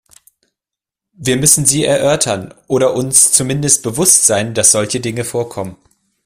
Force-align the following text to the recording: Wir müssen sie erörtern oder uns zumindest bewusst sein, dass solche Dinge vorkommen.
Wir 1.13 1.37
müssen 1.37 1.63
sie 1.67 1.85
erörtern 1.85 2.55
oder 2.65 2.95
uns 2.95 3.31
zumindest 3.33 3.83
bewusst 3.83 4.25
sein, 4.25 4.55
dass 4.55 4.71
solche 4.71 4.99
Dinge 4.99 5.23
vorkommen. 5.23 5.75